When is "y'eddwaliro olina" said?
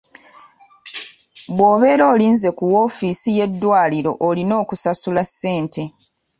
3.37-4.53